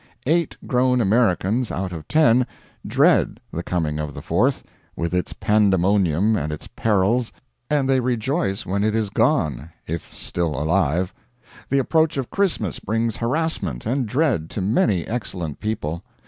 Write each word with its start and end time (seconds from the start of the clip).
Eight 0.25 0.57
grown 0.65 0.99
Americans 0.99 1.71
out 1.71 1.91
of 1.91 2.07
ten 2.07 2.47
dread 2.87 3.39
the 3.51 3.61
coming 3.61 3.99
of 3.99 4.15
the 4.15 4.21
Fourth, 4.23 4.63
with 4.95 5.13
its 5.13 5.31
pandemonium 5.33 6.35
and 6.35 6.51
its 6.51 6.67
perils, 6.75 7.31
and 7.69 7.87
they 7.87 7.99
rejoice 7.99 8.65
when 8.65 8.83
it 8.83 8.95
is 8.95 9.11
gone 9.11 9.69
if 9.85 10.07
still 10.07 10.59
alive. 10.59 11.13
The 11.69 11.77
approach 11.77 12.17
of 12.17 12.31
Christmas 12.31 12.79
brings 12.79 13.17
harassment 13.17 13.85
and 13.85 14.07
dread 14.07 14.49
to 14.49 14.59
many 14.61 15.05
excellent 15.07 15.59
people. 15.59 16.03